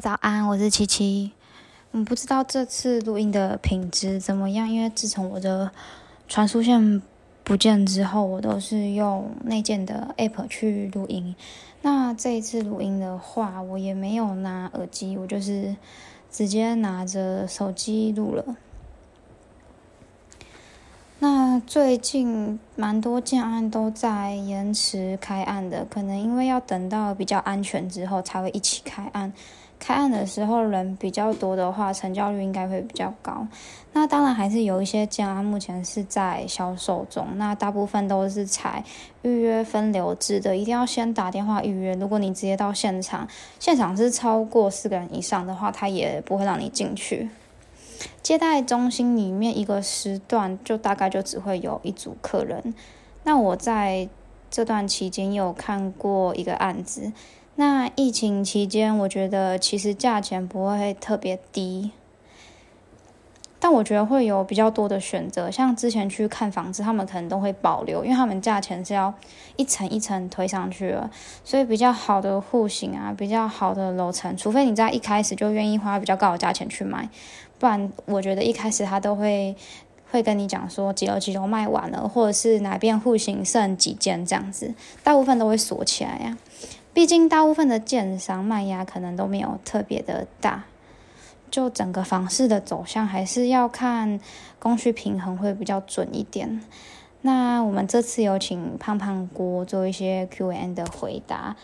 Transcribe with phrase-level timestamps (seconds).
[0.00, 1.32] 早安，我是七七。
[1.92, 5.70] 嗯，不知道这次录音的品质怎么样，因为自从我的
[6.26, 7.02] 传输线
[7.44, 11.36] 不见之后，我都是用内建的 App 去录音。
[11.82, 15.76] 那这一次录音的话，我也没有拿耳机，我就是
[16.30, 18.56] 直接拿着手机录了。
[21.22, 29.30] 那最近蛮多建案都在延迟开案的，可能因为要等到比较安全之后才会一起开案。
[29.78, 33.46] 开案的时候人比较多的话，成交率应该会比较高。
[33.92, 38.82] 那当然还是有一些建案目前是在销售中，那大部分都是采
[39.20, 41.94] 预约分流制的，一定要先打电话预约。
[41.96, 47.28] 如果你直接到现场，现场是超过四个人以上的话，他也不会让你进去。
[48.22, 52.74] 接待中心里面一个时段就大概就只会有一组客人。
[53.24, 54.08] 那我在
[54.50, 57.12] 这段期间有看过一个案子。
[57.56, 61.90] 那疫情期间，我觉得其实价钱不会特别低，
[63.62, 65.50] 但我觉得会有比较多的选择。
[65.50, 69.12] 像之前去看房子，他们可能都会保留，因为他们价钱是要
[69.56, 71.10] 一层一层推上去了，
[71.44, 77.08] 所以比较好的户型啊，比较好的楼层，除非你在一开始就愿意花比较高的价钱去买。
[77.58, 79.54] 不然，我觉得一开始他都会
[80.10, 84.74] 会跟你讲说几楼几楼卖完了，或者是哪边户型剩几间这样子，
[85.04, 86.38] 大部分都会锁起来呀。
[86.92, 90.64] 毕竟大部分的建商卖压可能都没有特别的大，
[91.50, 94.20] 就整个房市的走向还是要看
[94.58, 96.62] 供需平衡会比较准一点。
[97.22, 101.56] 那我们这次有请胖胖锅做一些 Q&A 的回答，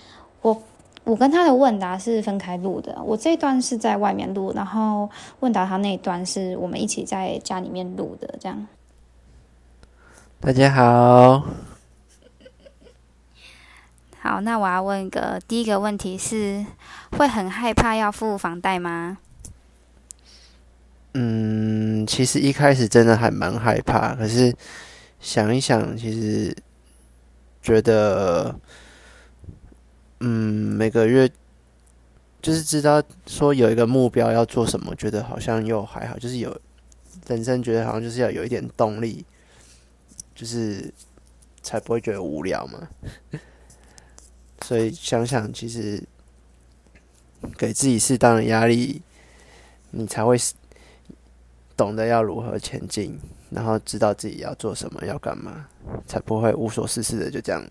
[0.43, 0.63] 我。
[1.05, 8.67] 我跟他的问答是分开录的，我这一段是在外面录，然后问答他那一段是我们一起在家里面录的，这样。
[10.41, 11.45] 大家好，
[14.19, 16.67] 好，那我要问个第一个问题是，
[17.17, 19.19] 会很害怕要付房贷吗？
[21.19, 24.55] 嗯，其实一开始真的还蛮害怕，可是
[25.19, 26.55] 想一想，其实
[27.63, 28.55] 觉得。
[30.21, 31.31] 嗯，每个月
[32.41, 36.59] 就是知道说有一个目标要做什么，觉得好像又还好，就是有
[37.27, 39.27] 人生觉得好像就是要有一点动力，
[40.35, 40.91] 就是
[41.63, 42.89] 才不会觉得无聊嘛。
[44.63, 46.03] 所以想想，其实
[47.59, 49.03] 给自己适当的压力，
[49.91, 50.35] 你才会
[51.77, 53.19] 懂得要如何前进，
[53.51, 55.69] 然后知道自己要做什么，要干嘛，
[56.07, 57.63] 才不会无所事事的就这样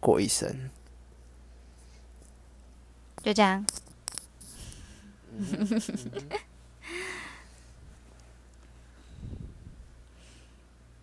[0.00, 0.70] 过一生。
[3.22, 3.64] 就这样。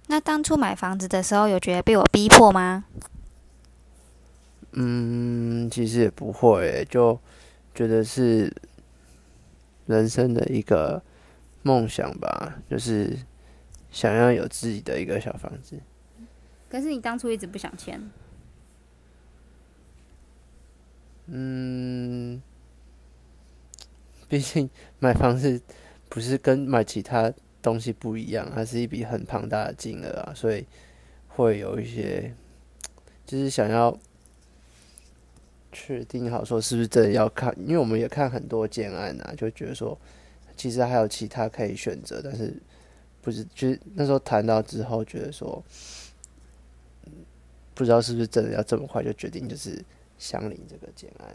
[0.08, 2.86] 那当初买房子的时候，有觉得被我逼迫吗？
[4.72, 7.20] 嗯，其实也不会，就
[7.74, 8.52] 觉得是
[9.86, 11.02] 人生的一个
[11.70, 13.16] 梦想吧，就是
[13.92, 15.80] 想要有自己的一个小房子。
[16.68, 18.02] 可是你当初一直不想签。
[21.28, 22.42] 嗯，
[24.28, 25.62] 毕竟买房子
[26.10, 27.32] 不是跟买其他
[27.62, 30.66] 东西不一样，它是一笔很庞大的金额啊，所以
[31.28, 32.34] 会有一些
[33.28, 33.96] 就是想要
[35.72, 39.96] 确定好说是不是真的要看，因为我们也看很多建案啊，就觉得说
[40.60, 42.54] 其实还有其他可以选择，但是
[43.24, 45.64] 不是就是那时候谈到之后，觉得说
[47.74, 49.84] 不知道是不是真的要这么快就决定，就是。
[50.20, 51.34] 相邻这个简案。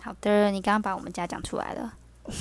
[0.00, 1.94] 好的，你刚刚把我们家讲出来了。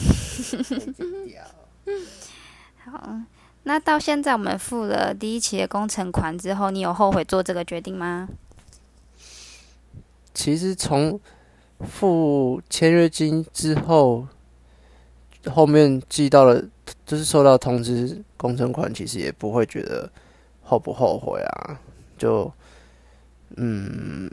[2.84, 3.20] 好，
[3.62, 8.28] 那到现在我们付了第一期的工程款之后，你有后悔做这个决定吗？
[10.34, 11.20] 其实从
[11.82, 14.28] 付签约金之后，
[15.52, 16.64] 后面寄到了，
[17.06, 20.12] 就是收到通知工程款，其实也不会觉得
[20.62, 21.80] 后不后悔啊。
[22.18, 22.52] 就
[23.58, 24.30] 嗯。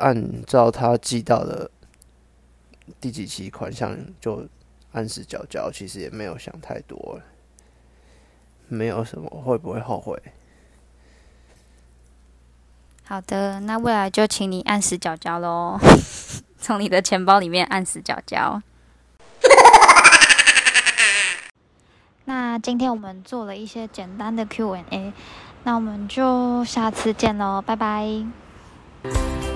[0.00, 1.68] 按照他寄到的
[3.00, 4.46] 第几期款项就
[4.92, 7.20] 按时缴交，其实也没有想太多，
[8.68, 10.16] 没有什么会不会后悔。
[13.02, 15.76] 好的，那未来就请你按时缴交喽，
[16.60, 18.62] 从你的钱包里面按时缴交。
[22.28, 25.14] 那今天我们做了一些简单的 Q&A，
[25.64, 29.47] 那我们就下次见喽，拜拜。